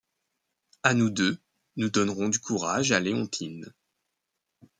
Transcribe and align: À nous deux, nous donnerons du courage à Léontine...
À 0.81 0.95
nous 0.95 1.11
deux, 1.11 1.37
nous 1.75 1.91
donnerons 1.91 2.29
du 2.29 2.39
courage 2.39 2.91
à 2.91 2.99
Léontine... 2.99 3.71